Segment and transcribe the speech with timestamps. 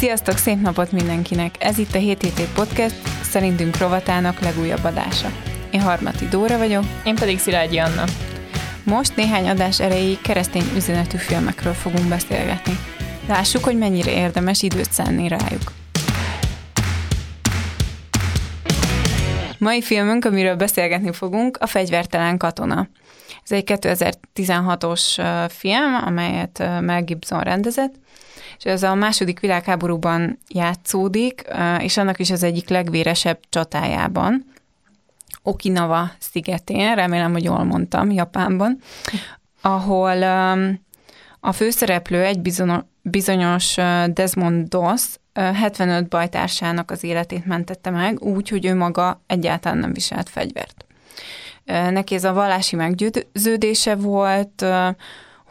[0.00, 1.54] Sziasztok, szép napot mindenkinek!
[1.58, 5.28] Ez itt a 7 hét Podcast, szerintünk rovatának legújabb adása.
[5.70, 6.84] Én Harmati Dóra vagyok.
[7.04, 8.04] Én pedig Szilágyi Anna.
[8.84, 12.72] Most néhány adás erejéig keresztény üzenetű filmekről fogunk beszélgetni.
[13.28, 15.72] Lássuk, hogy mennyire érdemes időt szánni rájuk.
[19.58, 22.88] Mai filmünk, amiről beszélgetni fogunk, a Fegyvertelen katona.
[23.44, 27.94] Ez egy 2016-os film, amelyet Mel Gibson rendezett,
[28.60, 31.44] és ez a második világháborúban játszódik,
[31.78, 34.44] és annak is az egyik legvéresebb csatájában,
[35.42, 38.78] Okinawa szigetén, remélem, hogy jól mondtam, Japánban,
[39.60, 40.22] ahol
[41.40, 42.40] a főszereplő egy
[43.02, 45.04] bizonyos Desmond Doss
[45.34, 50.84] 75 bajtársának az életét mentette meg, úgy, hogy ő maga egyáltalán nem viselt fegyvert.
[51.64, 54.64] Neki ez a vallási meggyőződése volt,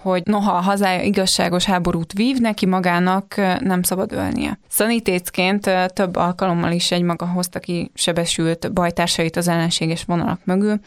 [0.02, 4.60] hogy noha a hazája igazságos háborút vív, neki magának nem szabad ölnie.
[4.68, 10.80] Szanitécként több alkalommal is egy maga hozta ki sebesült bajtársait az ellenséges vonalak mögül,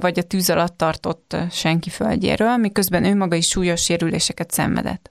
[0.00, 5.10] vagy a tűz alatt tartott senki földjéről, miközben ő maga is súlyos sérüléseket szenvedett.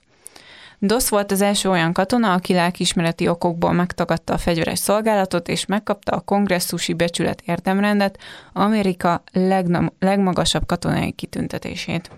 [0.79, 6.11] Dosz volt az első olyan katona, aki lelkismereti okokból megtagadta a fegyveres szolgálatot, és megkapta
[6.11, 8.19] a kongresszusi becsület érdemrendet,
[8.53, 12.09] Amerika legnam- legmagasabb katonai kitüntetését.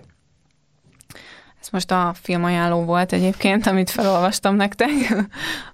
[1.65, 4.89] Ez most a filmajánló volt egyébként, amit felolvastam nektek.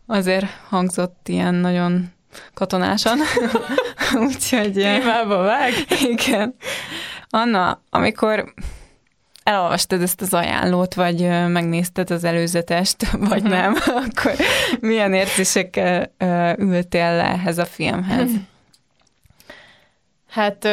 [0.05, 2.11] Azért hangzott ilyen nagyon
[2.53, 3.19] katonásan.
[4.25, 4.71] Úgyhogy...
[4.71, 5.71] Témába vág.
[6.01, 6.55] Igen.
[7.29, 8.53] Anna, amikor
[9.43, 13.51] elolvastad ezt az ajánlót, vagy megnézted az előzetest, vagy mhm.
[13.51, 14.35] nem, akkor
[14.79, 16.13] milyen érzésekkel
[16.57, 18.29] ültél le ehhez a filmhez?
[20.29, 20.67] Hát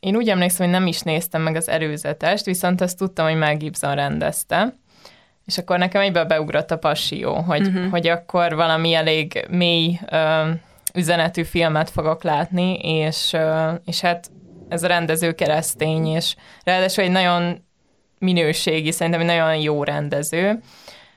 [0.00, 3.56] én úgy emlékszem, hogy nem is néztem meg az előzetest, viszont azt tudtam, hogy Mel
[3.56, 4.74] Gibson rendezte.
[5.46, 7.90] És akkor nekem egyben beugrott a passió, hogy, uh-huh.
[7.90, 10.50] hogy akkor valami elég mély ö,
[10.94, 14.30] üzenetű filmet fogok látni, és, ö, és hát
[14.68, 17.64] ez a rendező keresztény, és ráadásul egy nagyon
[18.18, 20.60] minőségi, szerintem egy nagyon jó rendező.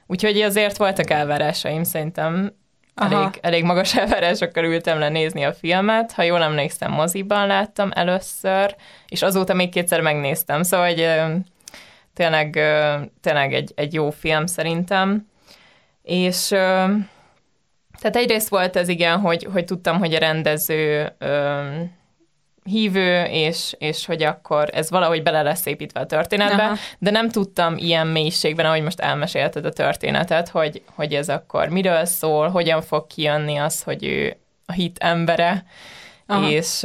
[0.07, 2.53] Úgyhogy azért voltak elvárásaim szerintem
[2.95, 6.11] Elég, elég magas elvárásokkal ültem le nézni a filmet.
[6.11, 8.75] Ha jól emlékszem, moziban láttam először,
[9.07, 10.63] és azóta még kétszer megnéztem.
[10.63, 11.09] Szóval hogy,
[12.13, 12.59] tényleg,
[13.21, 15.27] tényleg egy, egy jó film szerintem.
[16.01, 16.47] És
[17.99, 21.15] tehát egyrészt volt ez igen, hogy, hogy tudtam, hogy a rendező
[22.63, 26.75] hívő, és, és hogy akkor ez valahogy bele lesz építve a történetbe, Aha.
[26.99, 32.05] de nem tudtam ilyen mélységben, ahogy most elmesélted a történetet, hogy, hogy ez akkor miről
[32.05, 35.65] szól, hogyan fog kijönni az, hogy ő a hit embere,
[36.25, 36.49] Aha.
[36.49, 36.81] és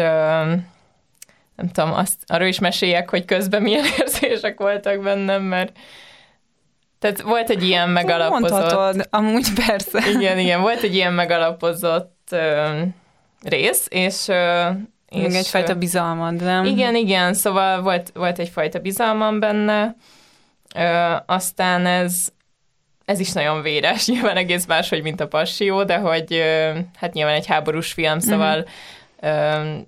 [1.57, 5.79] nem tudom, azt, arról is meséljek, hogy közben milyen érzések voltak bennem, mert
[6.99, 8.51] tehát volt egy ilyen megalapozott...
[8.51, 10.11] Mondhatod, amúgy persze.
[10.11, 12.81] Igen, igen, volt egy ilyen megalapozott ö,
[13.43, 14.69] rész, és ö,
[15.09, 16.65] és Még egyfajta bizalmad, nem?
[16.65, 19.97] Igen, igen, szóval volt, volt egyfajta bizalmam benne,
[20.75, 22.29] ö, aztán ez,
[23.05, 27.35] ez is nagyon véres, nyilván egész máshogy, mint a Passió, de hogy ö, hát nyilván
[27.35, 28.59] egy háborús film, szóval
[29.21, 29.65] uh-huh.
[29.65, 29.79] ö,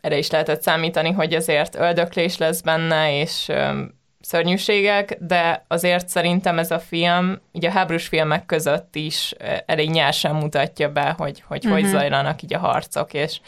[0.00, 3.82] erre is lehetett számítani, hogy azért öldöklés lesz benne, és ö,
[4.20, 9.34] szörnyűségek, de azért szerintem ez a film, így a háborús filmek között is
[9.66, 11.72] elég nyersen mutatja be, hogy hogy, uh-huh.
[11.72, 11.92] hogy mhm.
[11.92, 13.40] zajlanak így a harcok, és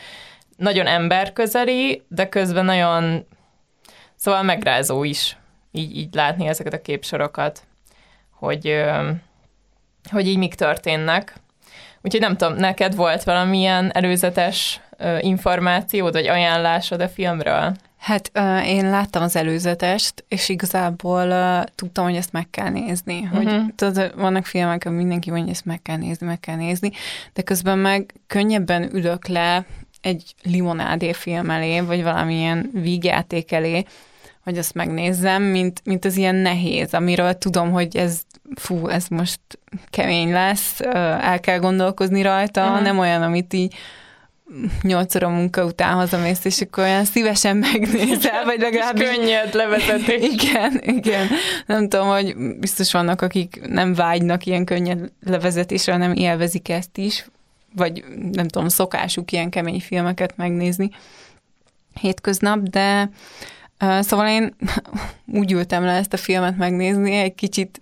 [0.61, 3.27] nagyon emberközeli, de közben nagyon,
[4.17, 5.37] szóval megrázó is
[5.73, 7.63] így, így látni ezeket a képsorokat,
[8.31, 8.83] hogy,
[10.11, 11.35] hogy így mik történnek.
[12.03, 14.81] Úgyhogy nem tudom, neked volt valamilyen előzetes
[15.21, 17.75] információd, vagy ajánlásod a filmről?
[17.99, 23.23] Hát uh, én láttam az előzetest, és igazából uh, tudtam, hogy ezt meg kell nézni.
[23.23, 23.69] Hogy uh-huh.
[23.75, 26.91] tudod, vannak filmek, amikor mindenki mondja, hogy ezt meg kell nézni, meg kell nézni,
[27.33, 29.67] de közben meg könnyebben ülök le
[30.01, 33.85] egy limonádé film elé, vagy valamilyen vígjáték elé,
[34.45, 38.21] hogy azt megnézzem, mint, mint az ilyen nehéz, amiről tudom, hogy ez,
[38.55, 39.41] fú, ez most
[39.91, 40.81] kemény lesz,
[41.21, 42.83] el kell gondolkozni rajta, uh-huh.
[42.83, 43.75] nem olyan, amit így
[44.83, 49.09] nyolc óra munka után hazamész, és akkor olyan szívesen megnézel, vagy legalábbis...
[49.09, 50.23] könnyed levezetés.
[50.33, 51.29] Igen, igen.
[51.67, 57.25] Nem tudom, hogy biztos vannak, akik nem vágynak ilyen könnyed levezetésre, hanem élvezik ezt is,
[57.77, 60.91] vagy nem tudom, szokásuk ilyen kemény filmeket megnézni
[62.01, 63.11] hétköznap, de
[64.01, 64.55] szóval én
[65.41, 67.81] úgy ültem le ezt a filmet megnézni, egy kicsit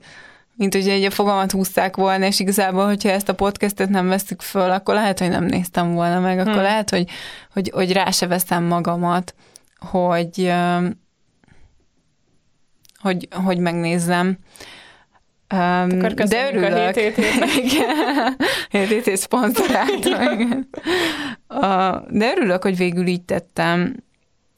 [0.58, 4.43] mint hogy egy a fogalmat húzták volna, és igazából, hogyha ezt a podcastet nem veszük
[4.43, 6.62] föl, akkor lehet, hogy nem néztem volna meg, akkor hmm.
[6.62, 7.08] lehet, hogy,
[7.52, 9.35] hogy, hogy rá se veszem magamat,
[9.79, 10.52] hogy,
[12.99, 14.38] hogy, hogy megnézzem.
[15.55, 16.97] Um, Akkor de örülök.
[16.97, 17.00] a.
[17.62, 18.37] Igen,
[18.71, 20.69] HTT szponzorálta, igen.
[21.49, 23.97] Uh, de örülök, hogy végül így tettem.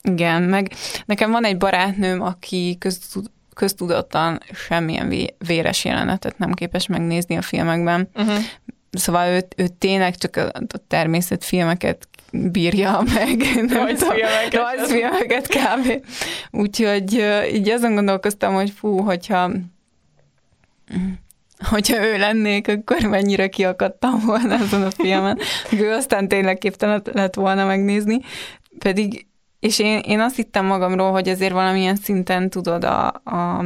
[0.02, 0.72] Igen, meg
[1.06, 7.42] nekem van egy barátnőm, aki köztud, köztudottan semmilyen vé- véres jelenetet nem képes megnézni a
[7.42, 8.08] filmekben.
[8.14, 8.38] Uh-huh.
[8.90, 13.42] Szóval ő, ő tényleg csak a, a természetfilmeket bírja meg.
[13.78, 14.54] Rajzfilmeket.
[14.54, 16.06] Rajzfilmeket kb.
[16.50, 19.50] Úgyhogy így azon gondolkoztam, hogy fú, hogyha
[21.70, 25.38] hogyha ő lennék, akkor mennyire kiakadtam volna azon a filmen.
[25.72, 28.20] Ő aztán tényleg képtelen lett volna megnézni.
[28.78, 29.26] Pedig,
[29.60, 33.64] és én, én azt hittem magamról, hogy azért valamilyen szinten tudod a, a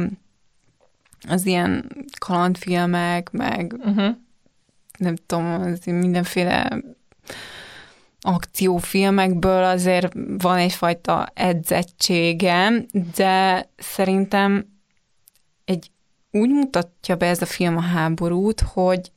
[1.27, 1.85] az ilyen
[2.19, 4.15] kalandfilmek, meg Uh-huh.
[4.97, 6.81] nem tudom, az mindenféle
[8.21, 12.85] akciófilmekből azért van egyfajta edzettségem,
[13.15, 14.74] de szerintem
[16.35, 19.11] úgy mutatja be ez a film a háborút, hogy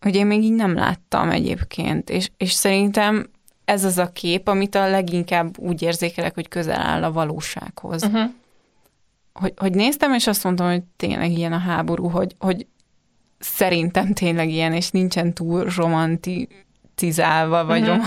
[0.00, 3.30] hogy én még így nem láttam egyébként, és, és szerintem
[3.64, 8.02] ez az a kép, amit a leginkább úgy érzékelek, hogy közel áll a valósághoz.
[8.02, 8.30] Uh-huh.
[9.32, 12.66] Hogy, hogy néztem, és azt mondtam, hogy tényleg ilyen a háború, hogy, hogy
[13.38, 17.88] szerintem tényleg ilyen, és nincsen túl romantizálva, vagy Mhm.
[17.90, 18.04] rom-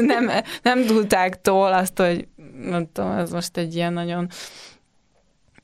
[0.12, 0.30] nem,
[0.62, 2.28] nem tudták tól azt, hogy
[2.92, 4.28] tudom, ez most egy ilyen nagyon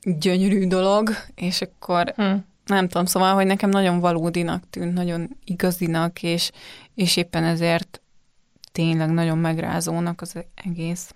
[0.03, 2.33] gyönyörű dolog, és akkor Hm.
[2.65, 6.51] nem tudom, szóval, hogy nekem nagyon valódinak tűnt, nagyon igazinak, és,
[6.95, 8.01] és éppen ezért
[8.71, 10.35] tényleg nagyon megrázónak az
[10.65, 11.13] egész.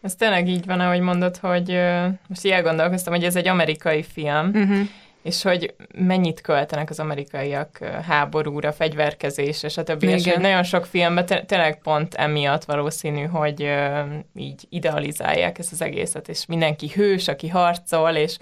[0.00, 4.02] Ez tényleg így van, ahogy mondod, hogy ö, most így elgondolkoztam, hogy ez egy amerikai
[4.02, 4.88] film, Uh-huh.
[5.26, 10.02] És hogy mennyit költenek az amerikaiak háborúra, fegyverkezésre, stb.
[10.02, 10.34] És Igen.
[10.34, 14.00] hogy nagyon sok filmben te- tényleg pont emiatt valószínű, hogy ö,
[14.34, 18.38] így idealizálják ezt az egészet, és mindenki hős, aki harcol, és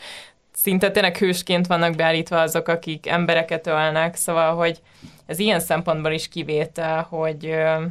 [0.52, 4.80] szinte tényleg hősként vannak beállítva azok, akik embereket ölnek, szóval, hogy
[5.26, 7.84] ez ilyen szempontból is kivétel, hogy ö,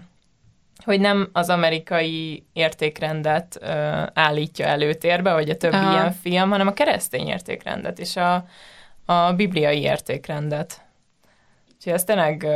[0.86, 3.68] hogy nem az amerikai értékrendet ö,
[4.14, 5.92] állítja előtérbe, vagy a többi Aha.
[5.92, 8.46] ilyen film, hanem a keresztény értékrendet és a,
[9.06, 10.82] a bibliai értékrendet.
[11.76, 12.48] Úgyhogy ez tényleg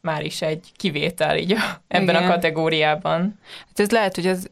[0.00, 2.24] már is egy kivétel így a, ebben Igen.
[2.24, 3.38] a kategóriában.
[3.66, 4.50] Hát ez lehet, hogy az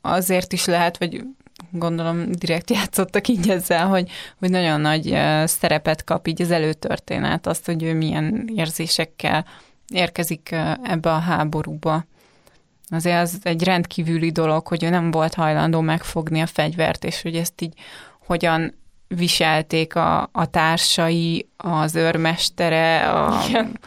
[0.00, 1.24] azért is lehet, vagy
[1.70, 7.66] gondolom direkt játszottak így ezzel, hogy, hogy nagyon nagy szerepet kap így az előtörténet, azt,
[7.66, 9.46] hogy ő milyen érzésekkel
[9.88, 10.50] érkezik
[10.82, 12.04] ebbe a háborúba.
[12.88, 17.36] Azért az egy rendkívüli dolog, hogy ő nem volt hajlandó megfogni a fegyvert, és hogy
[17.36, 17.74] ezt így
[18.26, 18.74] hogyan
[19.14, 23.78] viselték a, a társai, az őrmestere, a, Igen.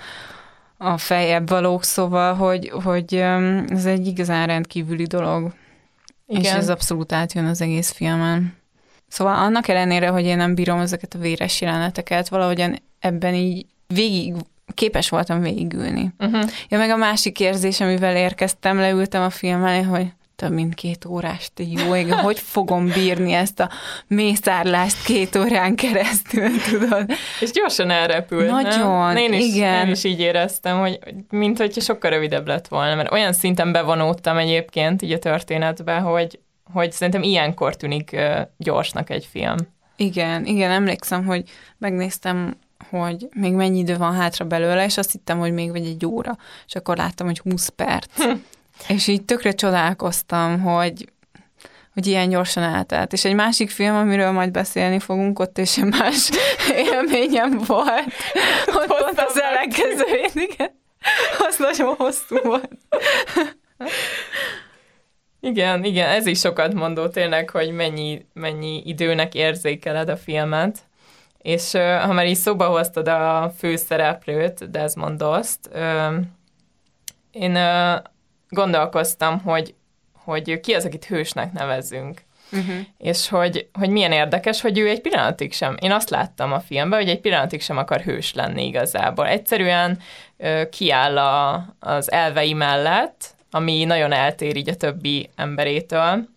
[0.77, 3.13] a fejebb valók, szóval, hogy, hogy
[3.67, 5.53] ez egy igazán rendkívüli dolog,
[6.27, 6.41] Igen.
[6.41, 8.57] és ez abszolút átjön az egész filmen.
[9.07, 14.33] Szóval annak ellenére, hogy én nem bírom ezeket a véres jeleneteket, valahogyan ebben így végig
[14.73, 16.13] képes voltam végigülni.
[16.19, 16.49] Uh-huh.
[16.69, 21.05] Ja, meg a másik érzés, amivel érkeztem, leültem a film elé, hogy több mint két
[21.05, 23.69] órás, jó ég, hogy fogom bírni ezt a
[24.07, 27.09] mészárlást két órán keresztül, tudod?
[27.39, 29.17] És gyorsan elrepült, Nagyon, nem?
[29.17, 29.85] Én is, igen.
[29.85, 30.99] Én is így éreztem, hogy
[31.29, 36.39] mint hogyha sokkal rövidebb lett volna, mert olyan szinten bevonódtam egyébként így a történetbe, hogy,
[36.73, 38.15] hogy szerintem ilyenkor tűnik
[38.57, 39.55] gyorsnak egy film.
[39.95, 41.43] Igen, igen, emlékszem, hogy
[41.77, 42.57] megnéztem,
[42.89, 46.37] hogy még mennyi idő van hátra belőle, és azt hittem, hogy még vagy egy óra,
[46.67, 48.23] és akkor láttam, hogy 20 perc.
[48.87, 51.11] És így tökre csodálkoztam, hogy
[51.93, 53.13] hogy ilyen gyorsan eltelt.
[53.13, 56.29] És egy másik film, amiről majd beszélni fogunk, ott és egy más
[56.91, 58.13] élményem volt.
[58.75, 60.79] Ott pont az ellenkezőjén, igen.
[61.47, 62.71] Az nagyon hosszú volt.
[65.39, 70.79] Igen, igen, ez is sokat mondó tényleg, hogy mennyi, mennyi időnek érzékeled a filmet.
[71.37, 75.59] És ha már így szóba hoztad a főszereplőt, Desmond Dost,
[77.31, 77.57] én
[78.53, 79.73] gondolkoztam, hogy,
[80.13, 82.21] hogy ki az, akit hősnek nevezünk.
[82.51, 82.75] Uh-huh.
[82.97, 86.99] És hogy, hogy milyen érdekes, hogy ő egy pillanatig sem, én azt láttam a filmben,
[86.99, 89.27] hogy egy pillanatig sem akar hős lenni igazából.
[89.27, 89.99] Egyszerűen
[90.37, 96.27] ö, kiáll a, az elvei mellett, ami nagyon eltér így a többi emberétől,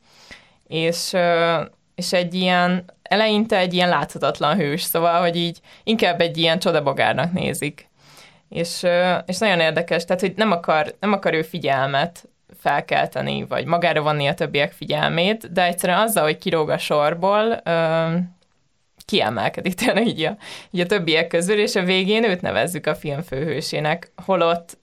[0.67, 1.61] és, ö,
[1.95, 7.33] és egy ilyen, eleinte egy ilyen láthatatlan hős, szóval, hogy így inkább egy ilyen csodabogárnak
[7.33, 7.86] nézik.
[8.49, 8.87] És,
[9.27, 12.29] és nagyon érdekes, tehát, hogy nem akar, nem akar ő figyelmet
[12.61, 17.63] felkelteni, vagy magára vonni a többiek figyelmét, de egyszerűen azzal, hogy kiróg a sorból,
[19.05, 20.37] kiemelkedik tényleg így a,
[20.71, 24.79] így a többiek közül, és a végén őt nevezzük a film főhősének, holott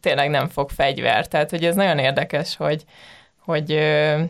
[0.00, 1.28] tényleg nem fog fegyver.
[1.28, 2.84] Tehát, hogy ez nagyon érdekes, hogy,
[3.38, 4.20] hogy ö,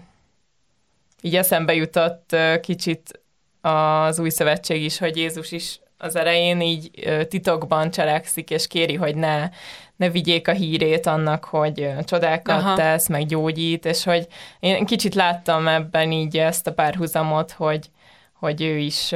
[1.20, 3.20] így eszembe jutott kicsit
[3.60, 6.90] az új szövetség is, hogy Jézus is az elején így
[7.28, 9.48] titokban cselekszik, és kéri, hogy ne,
[9.96, 12.74] ne vigyék a hírét annak, hogy csodákat Aha.
[12.74, 14.26] tesz, meg gyógyít, és hogy
[14.60, 17.90] én kicsit láttam ebben így ezt a párhuzamot, hogy,
[18.32, 19.12] hogy ő is,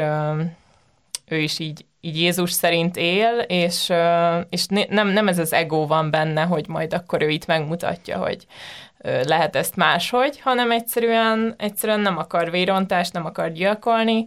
[1.26, 3.92] ő is így, így Jézus szerint él, és,
[4.48, 8.46] és nem, nem ez az ego van benne, hogy majd akkor ő itt megmutatja, hogy
[9.22, 14.26] lehet ezt máshogy, hanem egyszerűen, egyszerűen nem akar vérontást, nem akar gyilkolni,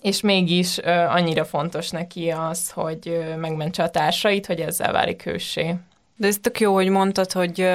[0.00, 5.74] és mégis annyira fontos neki az, hogy megmentse a társait, hogy ezzel válik hőssé.
[6.16, 7.68] De ez tök jó, hogy mondtad, hogy,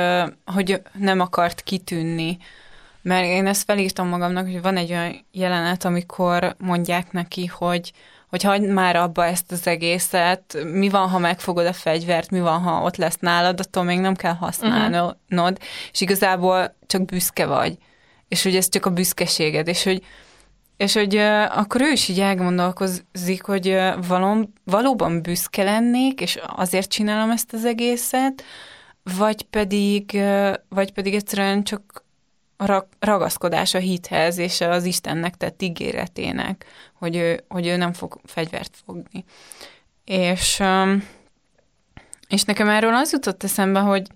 [0.46, 2.38] hogy nem akart kitűnni,
[3.02, 7.94] mert én ezt felírtam magamnak, hogy van egy olyan jelenet, amikor mondják neki, hogy
[8.30, 12.62] hogy hagyd már abba ezt az egészet, mi van, ha megfogod a fegyvert, mi van,
[12.62, 15.52] ha ott lesz nálad, attól még nem kell használnod, uh-huh.
[15.92, 17.78] és igazából csak büszke vagy,
[18.28, 20.04] és hogy ez csak a büszkeséged, és hogy
[20.78, 26.40] és hogy uh, akkor ő is így elgondolkozik, hogy uh, valom, valóban büszke lennék, és
[26.56, 28.44] azért csinálom ezt az egészet,
[29.18, 32.06] vagy pedig, uh, vagy pedig egyszerűen csak
[32.58, 38.20] a ragaszkodás a hithez és az Istennek tett ígéretének, hogy ő, hogy ő nem fog
[38.26, 39.24] fegyvert fogni.
[40.06, 41.08] És, um,
[42.28, 44.08] és nekem erről az jutott eszembe, hogy,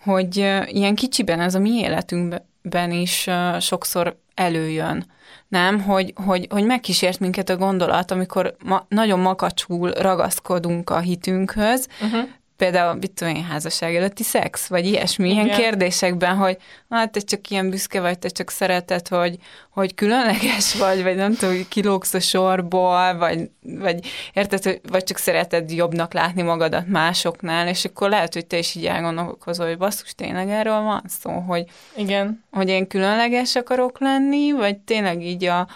[0.00, 0.36] hogy
[0.66, 3.28] ilyen kicsiben ez a mi életünkben is
[3.60, 5.04] sokszor előjön
[5.48, 11.88] nem, hogy, hogy, hogy megkísért minket a gondolat, amikor ma, nagyon makacsul ragaszkodunk a hitünkhöz,
[12.02, 15.44] uh-huh például, mit tudom én, házasság előtti szex, vagy ilyesmi, Igen.
[15.44, 16.56] ilyen kérdésekben, hogy
[16.88, 19.36] hát te csak ilyen büszke vagy, te csak szereted, hogy,
[19.70, 25.18] hogy különleges vagy, vagy nem tudom, kilógsz a sorból, vagy, vagy érted, hogy, vagy csak
[25.18, 30.14] szereted jobbnak látni magadat másoknál, és akkor lehet, hogy te is így elgondolkozol, hogy basszus,
[30.14, 31.64] tényleg erről van szó, hogy,
[31.96, 32.44] Igen.
[32.50, 35.68] hogy én különleges akarok lenni, vagy tényleg így a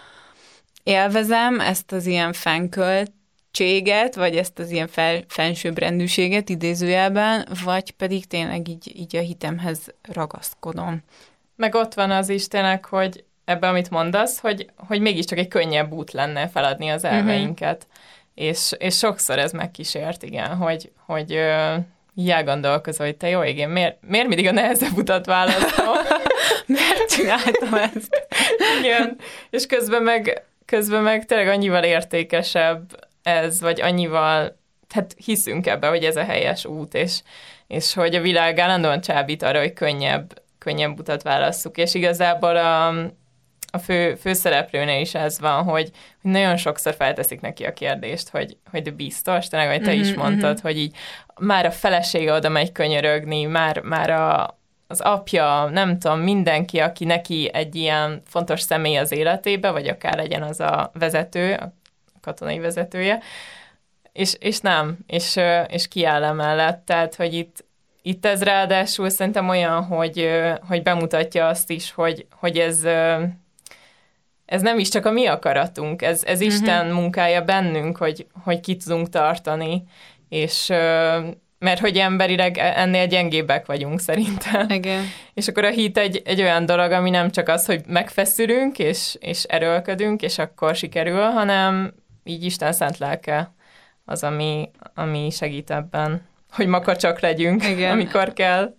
[0.82, 3.12] élvezem ezt az ilyen fenkölt
[3.52, 9.94] cséget, vagy ezt az ilyen fel, fensőbbrendűséget idézőjelben, vagy pedig tényleg így, így a hitemhez
[10.12, 11.02] ragaszkodom.
[11.56, 15.92] Meg ott van az is tényleg, hogy ebben, amit mondasz, hogy, hogy mégiscsak egy könnyebb
[15.92, 17.12] út lenne feladni az mhm.
[17.12, 17.87] elveinket.
[17.88, 18.49] Uh-huh.
[18.49, 21.38] És, és sokszor ez megkísért, igen, hogy, hogy
[22.14, 25.87] így elgondolkozol, hogy te jó égén, miért, miért mindig a nehezebb utat választom?
[26.66, 28.26] miért csináltam ezt?
[28.80, 29.16] igen,
[29.50, 36.05] és közben meg, közben meg tényleg annyival értékesebb ez, vagy annyival, tehát hiszünk ebbe, hogy
[36.05, 37.23] ez a helyes út, és,
[37.67, 42.88] és hogy a világ állandóan csábít arra, hogy könnyebb, könnyebb utat válasszuk, és igazából a,
[43.73, 45.91] a fő, főszereplőnél is ez van, hogy,
[46.23, 50.11] hogy nagyon sokszor felteszik neki a kérdést, hogy, hogy biztos, tényleg, hogy te mm-hmm, is
[50.11, 50.62] mhm, mondtad, mm-hmm.
[50.62, 50.97] hogy így
[51.41, 57.05] már a felesége oda megy könyörögni, már, már a, az apja, nem tudom, mindenki, aki
[57.05, 61.73] neki egy ilyen fontos személy az életébe, vagy akár legyen az a vezető,
[62.23, 63.21] katonai vezetője,
[64.12, 65.38] és, és nem, és,
[65.69, 67.64] és kiáll emellett, tehát, hogy itt,
[68.02, 70.31] itt ez ráadásul szerintem olyan, hogy,
[70.69, 72.85] hogy bemutatja azt is, hogy, hogy ez,
[74.45, 76.55] ez nem is csak a mi akaratunk, ez, ez uh-huh.
[76.55, 79.85] Isten munkája bennünk, hogy, hogy ki tudunk tartani,
[80.29, 80.73] és
[81.62, 84.71] mert hogy emberileg e, ennél gyengébbek vagyunk szerintem.
[84.71, 85.05] Igen.
[85.35, 89.17] És akkor a hit egy, egy olyan dolog, ami nem csak az, hogy megfeszülünk, és,
[89.21, 93.52] és erőlködünk, és akkor sikerül, hanem így Isten szent lelke
[94.05, 97.91] az, ami, ami segít ebben, hogy makacsak legyünk, Igen.
[97.91, 98.75] amikor kell.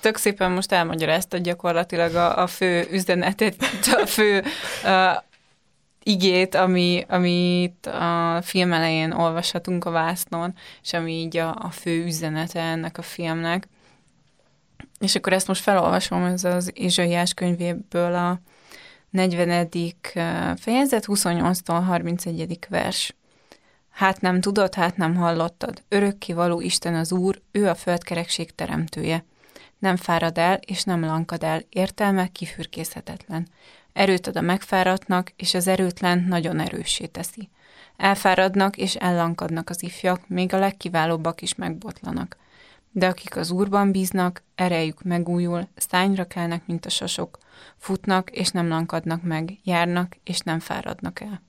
[0.00, 3.56] Tök szépen most elmagyaráztad gyakorlatilag a, a fő üzenetet,
[4.02, 4.42] a fő
[4.84, 5.16] uh,
[6.02, 12.04] igét, ami, amit a film elején olvashatunk a vásznon, és ami így a, a fő
[12.04, 13.68] üzenete ennek a filmnek.
[15.00, 18.40] És akkor ezt most felolvasom, ez az Izsaiás könyvéből a
[19.16, 20.56] 40.
[20.56, 22.58] fejezet, 28-tól 31.
[22.68, 23.14] vers.
[23.90, 25.82] Hát nem tudod, hát nem hallottad.
[25.88, 29.24] Örökkivaló Isten az Úr, ő a földkerekség teremtője.
[29.78, 33.48] Nem fárad el, és nem lankad el, értelme kifürkészhetetlen.
[33.92, 37.48] Erőt ad a megfáradtnak, és az erőtlen nagyon erőssé teszi.
[37.96, 42.36] Elfáradnak és ellankadnak az ifjak, még a legkiválóbbak is megbotlanak.
[42.96, 47.38] De akik az Úrban bíznak, erejük megújul, szányra kelnek, mint a sasok,
[47.76, 51.42] futnak és nem lankadnak meg, járnak és nem fáradnak el.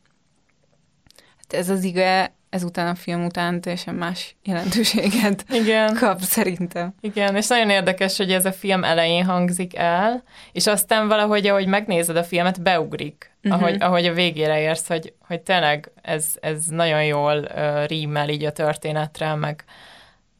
[1.37, 5.95] Hát ez az ige ezután a film után teljesen más jelentőséget Igen.
[5.95, 6.93] kap szerintem.
[7.01, 11.67] Igen, és nagyon érdekes, hogy ez a film elején hangzik el, és aztán valahogy, ahogy
[11.67, 13.61] megnézed a filmet, beugrik, uh-huh.
[13.61, 18.43] ahogy, ahogy a végére érsz, hogy, hogy tényleg ez, ez nagyon jól uh, rímel így
[18.43, 19.63] a történetre, meg,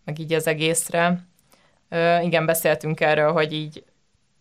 [0.07, 1.27] meg így az egészre.
[1.91, 3.83] Uh, igen, beszéltünk erről, hogy így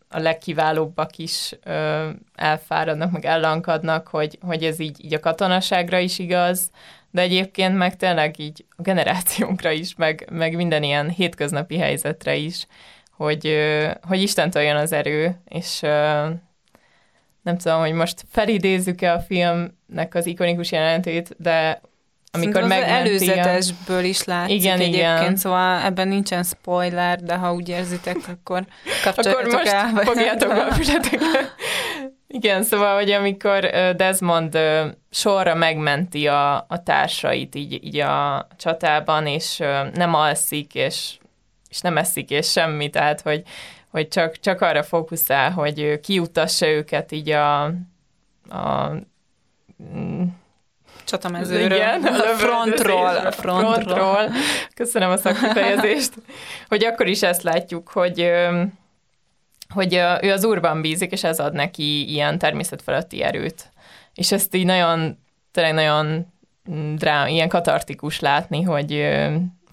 [0.09, 6.19] a legkiválóbbak is ö, elfáradnak, meg ellankadnak, hogy, hogy ez így, így a katonaságra is
[6.19, 6.71] igaz,
[7.11, 12.67] de egyébként meg tényleg így a generációnkra is, meg, meg minden ilyen hétköznapi helyzetre is,
[13.11, 16.29] hogy, ö, hogy Istentől jön az erő, és ö,
[17.43, 21.81] nem tudom, hogy most felidézzük-e a filmnek az ikonikus jelentét, de
[22.37, 25.37] amikor meg előzetesből is látszik igen, egyébként, igen.
[25.37, 28.65] szóval ebben nincsen spoiler, de ha úgy érzitek, akkor
[29.05, 29.89] kapcsoljatok akkor most el.
[30.05, 30.75] fogjátok be a
[32.29, 33.61] Igen, szóval, hogy amikor
[33.97, 34.59] Desmond
[35.11, 39.59] sorra megmenti a, a társait így, így a csatában, és
[39.95, 41.19] nem alszik, és,
[41.69, 43.43] és nem eszik, és semmi, tehát, hogy,
[43.91, 47.65] hogy csak, csak arra fókuszál, hogy kiutassa őket így a,
[48.49, 48.93] a
[51.07, 51.77] csatamezőről.
[51.77, 53.17] Igen, a frontról.
[53.17, 54.31] A frontról.
[54.75, 56.13] Köszönöm a szakifejezést.
[56.69, 58.31] hogy akkor is ezt látjuk, hogy
[59.69, 63.71] hogy ő az úrban bízik, és ez ad neki ilyen természetfeletti erőt.
[64.15, 65.19] És ezt így nagyon,
[65.53, 66.27] tényleg nagyon
[66.71, 69.09] mm, drám, ilyen katartikus látni, hogy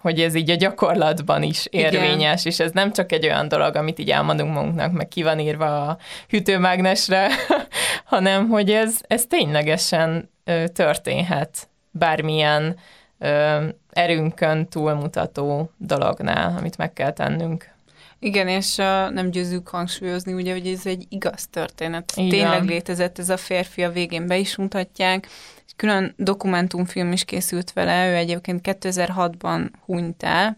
[0.03, 2.53] hogy ez így a gyakorlatban is érvényes, Igen.
[2.53, 5.88] és ez nem csak egy olyan dolog, amit így elmondunk magunknak, meg ki van írva
[5.88, 5.98] a
[6.29, 7.29] hűtőmágnesre,
[8.13, 12.75] hanem hogy ez, ez ténylegesen ö, történhet bármilyen
[13.19, 13.57] ö,
[13.91, 17.72] erőnkön túlmutató dolognál, amit meg kell tennünk.
[18.19, 22.13] Igen, és uh, nem győzünk hangsúlyozni, ugye, hogy ez egy igaz történet.
[22.15, 22.29] Igen.
[22.29, 25.27] Tényleg létezett ez a férfi, a végén be is mutatják.
[25.75, 30.58] Külön dokumentumfilm is készült vele, ő egyébként 2006-ban hunyt el,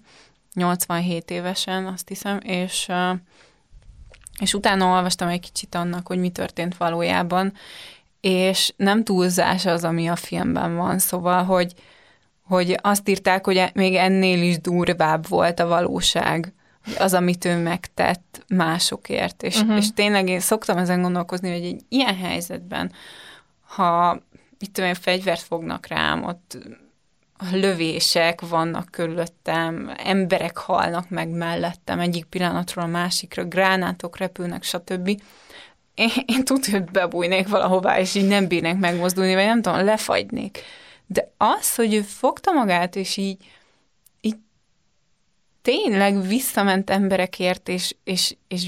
[0.53, 2.87] 87 évesen, azt hiszem, és,
[4.39, 7.53] és utána olvastam egy kicsit annak, hogy mi történt valójában,
[8.21, 11.73] és nem túlzás az, ami a filmben van, szóval, hogy,
[12.41, 16.53] hogy azt írták, hogy még ennél is durvább volt a valóság,
[16.97, 19.43] az, amit ő megtett másokért.
[19.43, 19.77] És, uh-huh.
[19.77, 22.91] és tényleg én szoktam ezen gondolkozni, hogy egy ilyen helyzetben,
[23.61, 24.19] ha
[24.59, 26.57] itt tudom, fegyvert fognak rám, ott
[27.51, 35.21] lövések vannak körülöttem, emberek halnak meg mellettem egyik pillanatról a másikra, gránátok repülnek, stb
[35.95, 40.59] én, én tudja, hogy bebújnék valahová, és így nem bírnék megmozdulni, vagy nem tudom, lefagynék.
[41.05, 43.37] De az, hogy ő fogta magát, és így,
[44.21, 44.37] így
[45.61, 48.67] tényleg visszament emberekért, és, és, és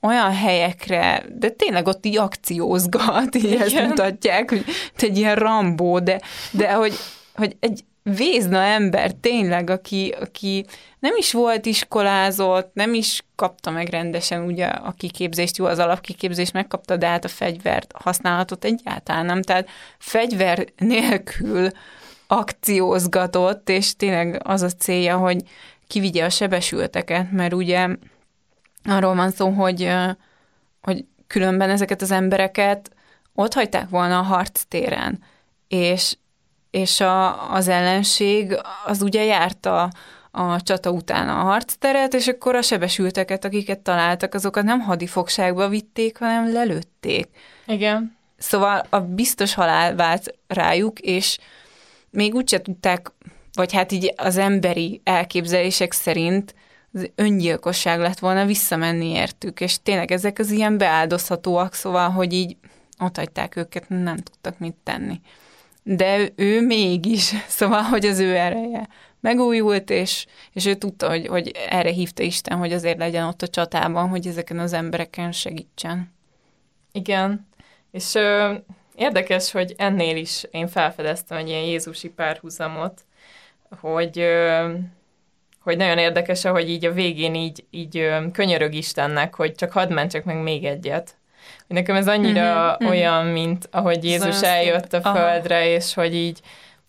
[0.00, 3.60] olyan helyekre, de tényleg ott így akciózgat, így Igen.
[3.60, 4.64] ezt mutatják, hogy
[4.96, 6.94] egy ilyen rambó, de, de hogy,
[7.34, 10.66] hogy egy vézna ember tényleg, aki, aki
[10.98, 16.52] nem is volt iskolázott, nem is kapta meg rendesen ugye a kiképzést, jó, az alapkiképzést
[16.52, 21.68] megkapta, de hát a fegyvert használatot egyáltalán nem, tehát fegyver nélkül
[22.26, 25.42] akciózgatott, és tényleg az a célja, hogy
[25.86, 27.88] kivigye a sebesülteket, mert ugye
[28.86, 29.92] arról van szó, hogy,
[30.82, 32.90] hogy különben ezeket az embereket
[33.34, 35.22] ott hagyták volna a harctéren,
[35.68, 36.16] és
[36.76, 39.90] és a, az ellenség az ugye járta
[40.30, 46.18] a csata után a harcteret, és akkor a sebesülteket, akiket találtak, azokat nem hadifogságba vitték,
[46.18, 47.28] hanem lelőtték.
[47.66, 48.16] Igen.
[48.38, 51.38] Szóval a biztos halál vált rájuk, és
[52.10, 53.12] még úgyse tudták,
[53.52, 56.54] vagy hát így az emberi elképzelések szerint
[57.14, 62.56] öngyilkosság lett volna visszamenni értük, és tényleg ezek az ilyen beáldozhatóak, szóval, hogy így
[62.98, 65.20] ott hagyták őket, nem tudtak mit tenni
[65.88, 68.88] de ő mégis, szóval, hogy az ő ereje
[69.20, 73.48] megújult, és, és ő tudta, hogy, hogy erre hívta Isten, hogy azért legyen ott a
[73.48, 76.14] csatában, hogy ezeken az embereken segítsen.
[76.92, 77.48] Igen,
[77.90, 78.54] és ö,
[78.94, 83.04] érdekes, hogy ennél is én felfedeztem egy ilyen Jézusi párhuzamot,
[83.80, 84.72] hogy ö,
[85.66, 90.24] hogy nagyon érdekes, hogy így a végén így, így könyörög Istennek, hogy csak hadd mentsek
[90.24, 91.16] meg még egyet.
[91.66, 95.64] Nekem ez annyira uh-huh, olyan, mint ahogy Jézus szóval eljött a földre, aha.
[95.64, 96.40] és hogy így,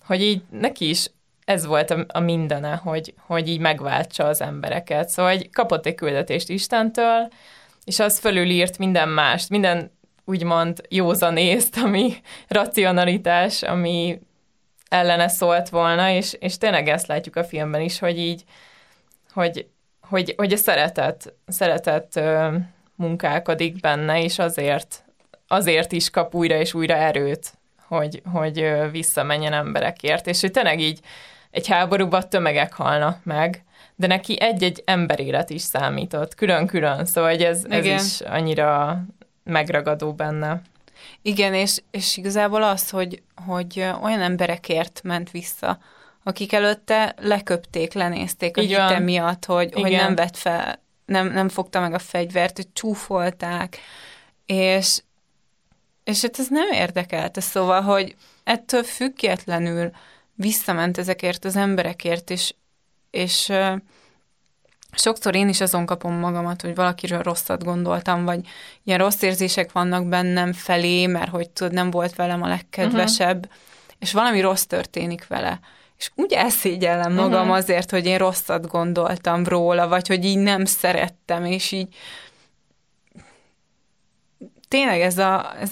[0.06, 1.12] hogy így neki is
[1.46, 5.10] ez volt a, a mindene, hogy, hogy így megváltsa az embereket.
[5.10, 7.28] Szóval hogy kapott egy küldetést Istentől,
[7.84, 9.92] és az fölülírt minden mást, minden
[10.26, 12.14] úgymond józanészt, ami
[12.48, 14.20] racionalitás, ami
[14.90, 18.44] ellene szólt volna, és, és tényleg ezt látjuk a filmben is, hogy így,
[19.38, 19.68] hogy,
[20.02, 22.22] hogy, hogy a szeretet, szeretet
[22.96, 25.04] munkálkodik benne, és azért,
[25.48, 27.54] azért is kap újra és újra erőt,
[27.88, 30.28] hogy, hogy visszamenjen emberekért.
[30.28, 31.00] És hogy tényleg így
[31.52, 33.64] egy háborúban tömegek halnak meg,
[33.96, 39.02] de neki egy-egy emberélet is számított, külön-külön, szóval hogy ez, ez is annyira
[39.44, 40.62] megragadó benne.
[41.22, 45.80] Igen, és, és igazából az, hogy, hogy olyan emberekért ment vissza,
[46.28, 51.80] akik előtte leköpték, lenézték a hite miatt, hogy, hogy nem vett fel nem, nem fogta
[51.80, 53.78] meg a fegyvert, hogy csúfolták,
[54.46, 55.02] és,
[56.04, 59.92] és hát ez nem érdekelte, szóval, hogy ettől függetlenül
[60.34, 62.54] visszament ezekért az emberekért, és,
[63.12, 63.52] és
[64.92, 68.48] sokszor én is azon kapom magamat, hogy valakiről rosszat gondoltam, vagy
[68.84, 73.98] ilyen rossz érzések vannak bennem felé, mert hogy tudod, nem volt velem a legkedvesebb, uh-huh.
[74.00, 75.60] és valami rossz történik vele.
[75.98, 77.56] És úgy elszégyellem magam uh-huh.
[77.56, 81.96] azért, hogy én rosszat gondoltam róla, vagy hogy így nem szerettem, és így
[84.68, 85.72] tényleg ez a, ez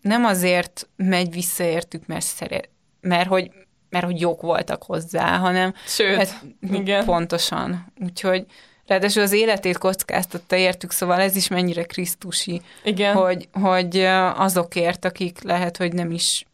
[0.00, 2.68] nem azért megy visszaértük, mert szeret,
[3.00, 3.50] mert hogy
[3.90, 7.04] mert hogy jók voltak hozzá, hanem Sőt, hát, igen.
[7.04, 7.92] pontosan.
[8.04, 8.46] Úgyhogy
[8.86, 13.14] ráadásul az életét kockáztatta értük, szóval ez is mennyire krisztusi, igen.
[13.14, 13.98] Hogy, hogy
[14.36, 16.46] azokért, akik lehet, hogy nem is,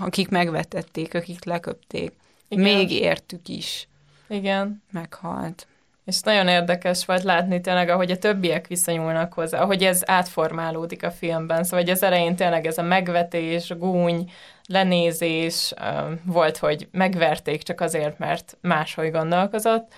[0.00, 2.12] akik megvetették, akik leköpték,
[2.48, 2.64] igen.
[2.64, 3.88] még értük is.
[4.28, 4.82] Igen.
[4.90, 5.66] Meghalt.
[6.04, 11.10] És nagyon érdekes volt látni tényleg, ahogy a többiek viszonyulnak hozzá, ahogy ez átformálódik a
[11.10, 11.64] filmben.
[11.64, 14.30] Szóval hogy az elején tényleg ez a megvetés, gúny,
[14.66, 15.74] lenézés
[16.24, 19.92] volt, hogy megverték csak azért, mert máshogy gondolkozott,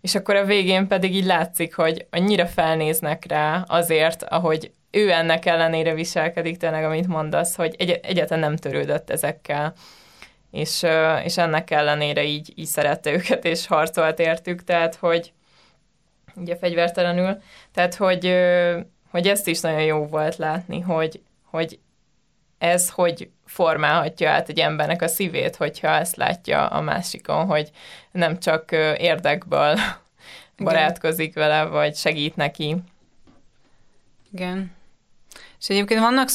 [0.00, 5.46] és akkor a végén pedig így látszik, hogy annyira felnéznek rá azért, ahogy ő ennek
[5.46, 9.72] ellenére viselkedik, tényleg, amit mondasz, hogy egy- egyáltalán nem törődött ezekkel,
[10.50, 10.86] és,
[11.24, 15.32] és ennek ellenére így, így szerette őket, és harcolt értük, tehát, hogy
[16.34, 17.38] ugye fegyvertelenül,
[17.72, 18.34] tehát, hogy,
[19.10, 21.78] hogy ezt is nagyon jó volt látni, hogy, hogy
[22.58, 27.70] ez hogy formálhatja át egy embernek a szívét, hogyha ezt látja a másikon, hogy
[28.10, 29.78] nem csak érdekből
[30.56, 32.76] barátkozik vele, vagy segít neki.
[34.32, 34.72] Igen.
[35.64, 36.28] És egyébként vannak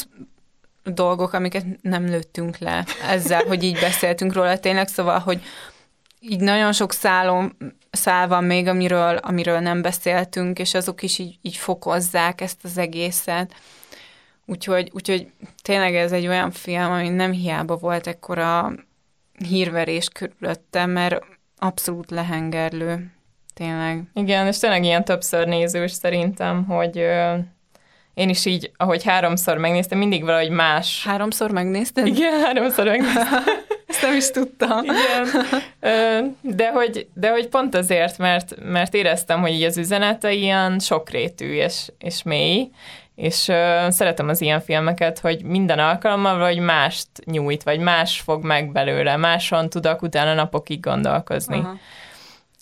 [0.84, 5.42] dolgok, amiket nem lőttünk le ezzel, hogy így beszéltünk róla tényleg, szóval, hogy
[6.20, 7.58] így nagyon sok szálom,
[7.92, 12.78] szál van még, amiről, amiről nem beszéltünk, és azok is így, így fokozzák ezt az
[12.78, 13.56] egészet.
[14.46, 18.74] Úgyhogy, úgyhogy tényleg ez egy olyan film, ami nem hiába volt ekkora
[19.48, 21.26] hírverés körülötte, mert
[21.58, 23.12] abszolút lehengerlő.
[23.54, 24.04] Tényleg.
[24.14, 27.06] Igen, és tényleg ilyen többször nézős szerintem, hogy
[28.20, 31.04] én is így, ahogy háromszor megnéztem, mindig valahogy más.
[31.06, 32.08] Háromszor megnézted?
[32.08, 33.44] Igen, háromszor megnéztem.
[33.88, 34.84] Ezt nem is tudtam.
[34.84, 36.38] Igen.
[36.42, 41.54] De hogy, de hogy pont azért, mert, mert éreztem, hogy így az üzenete ilyen sokrétű
[41.54, 42.70] és, és mély,
[43.16, 48.44] és uh, szeretem az ilyen filmeket, hogy minden alkalommal vagy mást nyújt, vagy más fog
[48.44, 51.58] meg belőle, máson tudok utána napokig gondolkozni.
[51.58, 51.76] Aha.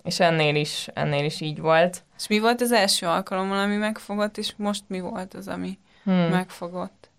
[0.04, 2.04] És ennél is, ennél is így volt.
[2.18, 6.30] És mi volt az első alkalommal, ami megfogott, és most mi volt az, ami hmm.
[6.30, 7.10] megfogott?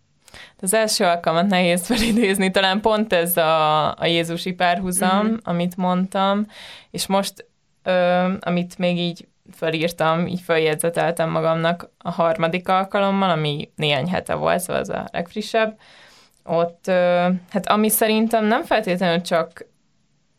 [0.61, 5.39] Az első alkalmat nehéz felidézni, talán pont ez a, a Jézusi párhuzam, uh-huh.
[5.43, 6.47] amit mondtam,
[6.91, 7.47] és most,
[7.83, 14.61] ö, amit még így felírtam, így feljegyzeteltem magamnak a harmadik alkalommal, ami néhány hete volt,
[14.61, 15.79] szóval az a legfrissebb.
[16.45, 16.87] Ott,
[17.51, 19.67] hát ami szerintem nem feltétlenül csak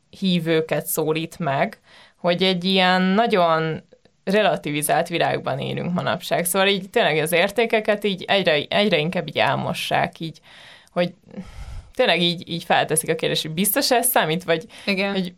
[0.10, 1.80] hívőket szólít meg,
[2.16, 3.84] hogy egy ilyen nagyon
[4.34, 6.46] relativizált világban élünk manapság.
[6.46, 10.40] Szóval így tényleg az értékeket így egyre, egyre inkább így elmossák, így,
[10.92, 11.14] hogy
[11.96, 15.12] tényleg így, így felteszik a kérdést, hogy biztos ez számít, vagy Igen.
[15.12, 15.34] hogy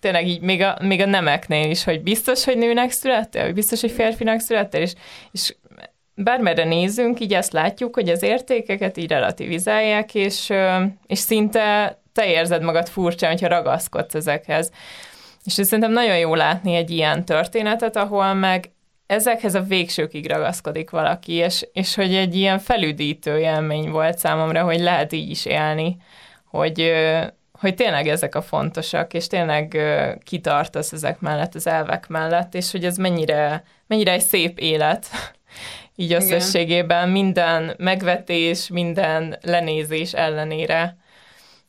[0.00, 3.80] tényleg így még a, még a nemeknél is, hogy biztos, hogy nőnek születtél, vagy biztos,
[3.80, 4.92] hogy férfinak születtél, és,
[5.32, 5.54] és
[6.14, 10.52] bármerre nézünk, így ezt látjuk, hogy az értékeket így relativizálják, és,
[11.06, 14.70] és szinte te érzed magad furcsán, hogyha ragaszkodsz ezekhez.
[15.44, 18.70] És szerintem nagyon jó látni egy ilyen történetet, ahol meg
[19.06, 24.80] ezekhez a végsőkig ragaszkodik valaki, és, és hogy egy ilyen felüdítő élmény volt számomra, hogy
[24.80, 25.96] lehet így is élni,
[26.44, 26.92] hogy,
[27.52, 29.78] hogy tényleg ezek a fontosak, és tényleg
[30.24, 35.06] kitartasz ezek mellett, az elvek mellett, és hogy ez mennyire, mennyire egy szép élet,
[35.96, 40.96] így összességében minden megvetés, minden lenézés ellenére.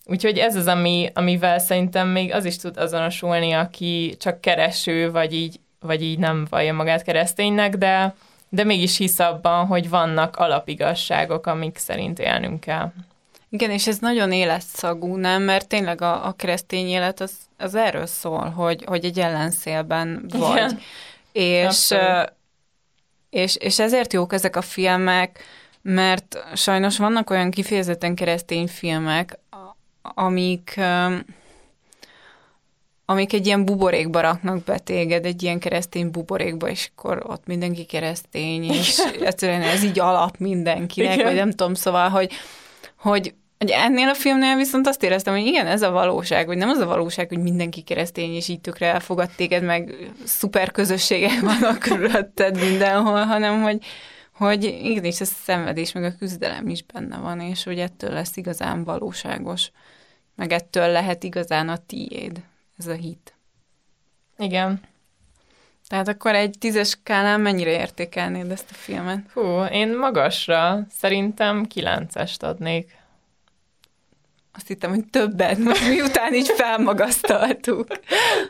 [0.05, 5.33] Úgyhogy ez az, ami, amivel szerintem még az is tud azonosulni, aki csak kereső, vagy
[5.33, 8.15] így, vagy így nem vallja magát kereszténynek, de,
[8.49, 12.91] de mégis hisz abban, hogy vannak alapigasságok, amik szerint élnünk kell.
[13.49, 15.41] Igen, és ez nagyon életszagú, nem?
[15.41, 20.51] Mert tényleg a, a keresztény élet az, az erről szól, hogy, hogy egy ellenszélben vagy.
[20.51, 20.79] Igen.
[21.31, 21.93] És,
[23.29, 25.43] és, és ezért jók ezek a filmek,
[25.81, 29.39] mert sajnos vannak olyan kifejezetten keresztény filmek,
[30.03, 30.79] amik,
[33.05, 37.85] amik egy ilyen buborékba raknak be téged, egy ilyen keresztény buborékba, és akkor ott mindenki
[37.85, 41.25] keresztény, és egyszerűen ez így alap mindenkinek, Igen.
[41.25, 42.31] vagy nem tudom, szóval, hogy,
[42.95, 46.69] hogy hogy ennél a filmnél viszont azt éreztem, hogy igen, ez a valóság, hogy nem
[46.69, 51.79] az a valóság, hogy mindenki keresztény, és így tökre elfogad téged, meg szuper közösségek vannak
[51.89, 53.77] körülötted mindenhol, hanem hogy,
[54.33, 58.83] hogy igenis a szenvedés, meg a küzdelem is benne van, és hogy ettől lesz igazán
[58.83, 59.71] valóságos,
[60.35, 62.43] meg ettől lehet igazán a tiéd,
[62.77, 63.33] ez a hit.
[64.37, 64.81] Igen.
[65.87, 69.31] Tehát akkor egy tízes skálán mennyire értékelnéd ezt a filmet?
[69.31, 73.01] Hú, én magasra szerintem kilencest adnék.
[74.55, 77.87] Azt hittem, hogy többet, most miután így felmagasztaltuk.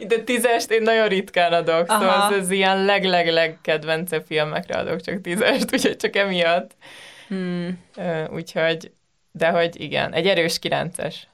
[0.07, 1.99] De tízest én nagyon ritkán adok, Aha.
[1.99, 6.75] szóval ez, ez ilyen leg-leg-leg kedvence filmekre adok csak tízest, úgyhogy csak emiatt.
[7.27, 7.79] Hmm.
[8.29, 8.91] Úgyhogy,
[9.31, 11.27] de hogy igen, egy erős kilences.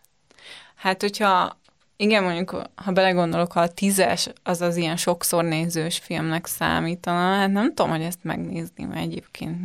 [0.76, 1.60] Hát, hogyha
[1.98, 7.52] igen, mondjuk, ha belegondolok, ha a tízes az az ilyen sokszor nézős filmnek számítana, hát
[7.52, 9.58] nem tudom, hogy ezt megnézném egyébként.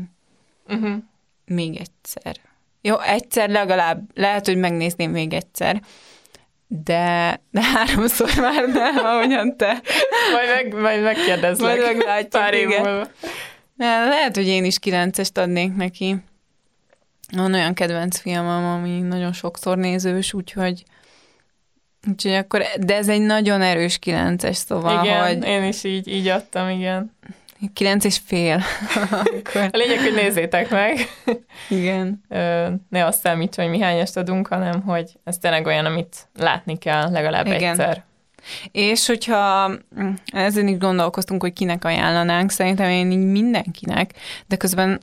[0.69, 0.97] Uh-huh.
[1.45, 2.37] Még egyszer.
[2.87, 5.81] Jó, egyszer legalább, lehet, hogy megnézném még egyszer,
[6.67, 9.83] de, de háromszor már nem, ahogyan te.
[10.33, 11.79] majd, meg, majd megkérdezlek.
[11.79, 13.07] Majd meglátjuk, Pár év múlva.
[13.77, 16.17] Lehet, hogy én is kilencest adnék neki.
[17.33, 20.85] Van olyan kedvenc filmem, ami nagyon sokszor nézős, úgyhogy
[22.09, 25.45] Úgyhogy akkor, de ez egy nagyon erős kilences, szóval, igen, hogy...
[25.45, 27.17] én is így, így adtam, igen.
[27.73, 28.63] Kilenc és fél.
[29.11, 29.69] akkor...
[29.73, 30.99] A lényeg, hogy nézzétek meg.
[31.69, 32.25] Igen.
[32.89, 37.11] ne azt számítsa, hogy mi hányast adunk, hanem hogy ez tényleg olyan, amit látni kell
[37.11, 37.71] legalább igen.
[37.71, 38.05] egyszer.
[38.73, 44.11] És hogyha mm, ezen is gondolkoztunk, hogy kinek ajánlanánk, szerintem én így mindenkinek,
[44.47, 45.01] de közben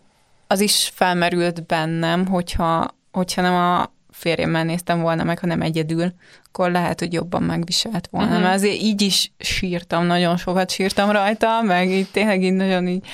[0.47, 6.71] az is felmerült bennem, hogyha, hogyha nem a férjemmel néztem volna meg, hanem egyedül, akkor
[6.71, 8.27] lehet, hogy jobban megviselt volna.
[8.27, 8.43] Uh-huh.
[8.43, 13.05] Mert azért így is sírtam, nagyon sokat sírtam rajta, meg így tényleg így nagyon így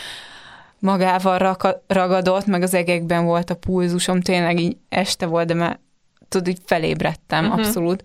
[0.79, 5.79] magával ragadott, meg az egekben volt a pulzusom, tényleg így este volt, de már
[6.29, 7.59] tudod, így felébredtem uh-huh.
[7.59, 8.03] abszolút.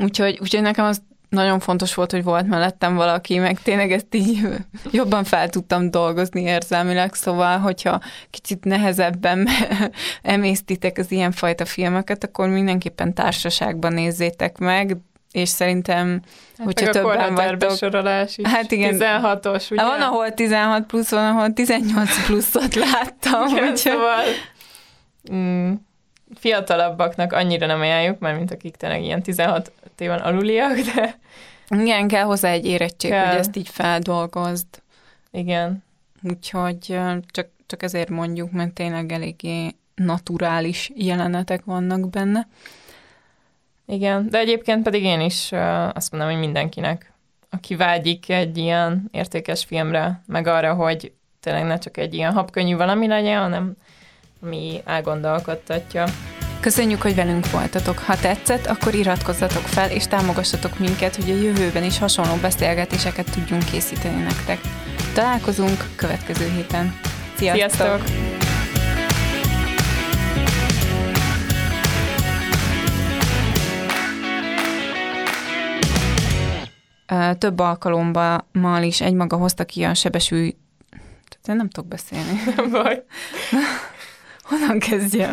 [0.00, 1.02] Úgyhogy, úgyhogy nekem az
[1.34, 4.48] nagyon fontos volt, hogy volt mellettem valaki, meg tényleg ezt így
[4.90, 9.48] jobban fel tudtam dolgozni érzelmileg, szóval, hogyha kicsit nehezebben
[10.22, 14.96] emésztitek az ilyenfajta filmeket, akkor mindenképpen társaságban nézzétek meg,
[15.32, 16.20] és szerintem,
[16.56, 17.76] hát hogyha többen vagytok...
[17.76, 18.46] Sorolás is.
[18.46, 18.96] Hát igen.
[18.98, 19.82] 16-os, ugye?
[19.82, 23.46] Van, ahol 16 plusz, van, ahol 18 pluszot láttam.
[23.48, 23.76] Igen, úgyhogy...
[23.76, 24.22] szóval...
[25.32, 25.72] Mm,
[26.34, 31.18] fiatalabbaknak annyira nem ajánljuk, mert mint akik tényleg ilyen 16 éven aluliak, de...
[31.68, 33.26] Igen, kell hozzá egy érettség, kell.
[33.26, 34.66] hogy ezt így feldolgozd.
[35.30, 35.84] Igen.
[36.22, 36.98] Úgyhogy
[37.30, 42.48] csak, csak ezért mondjuk, mert tényleg eléggé naturális jelenetek vannak benne.
[43.86, 45.52] Igen, de egyébként pedig én is
[45.92, 47.12] azt mondom, hogy mindenkinek,
[47.50, 52.76] aki vágyik egy ilyen értékes filmre, meg arra, hogy tényleg ne csak egy ilyen habkönnyű
[52.76, 53.76] valami legyen, hanem
[54.44, 56.04] mi elgondolkodtatja.
[56.60, 57.98] Köszönjük, hogy velünk voltatok.
[57.98, 63.64] Ha tetszett, akkor iratkozzatok fel, és támogassatok minket, hogy a jövőben is hasonló beszélgetéseket tudjunk
[63.64, 64.60] készíteni nektek.
[65.14, 66.98] Találkozunk következő héten.
[67.36, 67.70] Sziasztok!
[67.70, 68.32] Sziasztok!
[77.38, 80.50] több alkalommal is egymaga hozta ki a sebesű...
[81.42, 82.40] Tehát nem tudok beszélni.
[82.56, 83.04] Nem baj.
[84.48, 85.26] 我真开心。